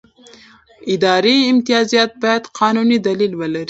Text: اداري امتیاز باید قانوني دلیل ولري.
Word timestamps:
اداري 0.93 1.35
امتیاز 1.51 1.89
باید 2.21 2.43
قانوني 2.59 2.97
دلیل 3.07 3.31
ولري. 3.35 3.59